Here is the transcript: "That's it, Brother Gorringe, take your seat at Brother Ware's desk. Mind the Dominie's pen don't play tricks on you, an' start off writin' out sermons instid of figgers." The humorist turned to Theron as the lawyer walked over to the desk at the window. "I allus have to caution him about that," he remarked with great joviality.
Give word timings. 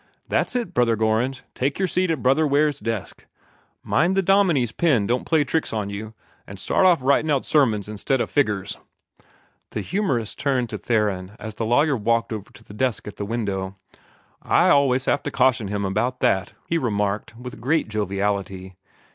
"That's 0.27 0.55
it, 0.55 0.73
Brother 0.73 0.95
Gorringe, 0.95 1.43
take 1.53 1.77
your 1.77 1.87
seat 1.87 2.09
at 2.09 2.23
Brother 2.23 2.47
Ware's 2.47 2.79
desk. 2.79 3.27
Mind 3.83 4.17
the 4.17 4.23
Dominie's 4.23 4.71
pen 4.71 5.05
don't 5.05 5.25
play 5.27 5.43
tricks 5.43 5.71
on 5.71 5.91
you, 5.91 6.15
an' 6.47 6.57
start 6.57 6.87
off 6.87 7.03
writin' 7.03 7.29
out 7.29 7.45
sermons 7.45 7.87
instid 7.87 8.19
of 8.19 8.31
figgers." 8.31 8.77
The 9.69 9.81
humorist 9.81 10.39
turned 10.39 10.71
to 10.71 10.79
Theron 10.79 11.33
as 11.39 11.53
the 11.53 11.67
lawyer 11.67 11.95
walked 11.95 12.33
over 12.33 12.51
to 12.51 12.63
the 12.63 12.73
desk 12.73 13.07
at 13.07 13.17
the 13.17 13.25
window. 13.25 13.75
"I 14.41 14.69
allus 14.69 15.05
have 15.05 15.21
to 15.21 15.29
caution 15.29 15.67
him 15.67 15.85
about 15.85 16.19
that," 16.21 16.53
he 16.65 16.79
remarked 16.79 17.37
with 17.37 17.61
great 17.61 17.87
joviality. 17.87 18.77